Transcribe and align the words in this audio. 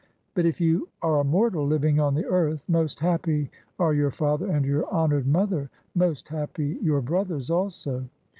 But 0.33 0.47
if 0.47 0.59
you 0.59 0.89
are 1.03 1.19
a 1.19 1.23
mortal 1.23 1.63
living 1.67 1.99
on 1.99 2.15
the 2.15 2.25
earth, 2.25 2.63
most 2.67 2.99
happy 3.01 3.51
are 3.77 3.93
your 3.93 4.09
father 4.09 4.49
and 4.49 4.65
your 4.65 4.91
honored 4.91 5.27
mother, 5.27 5.69
most 5.93 6.27
happy 6.29 6.79
your 6.81 7.01
brothers 7.01 7.51
also. 7.51 8.09